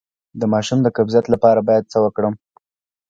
[0.39, 2.33] د ماشوم د قبضیت لپاره باید څه وکړم؟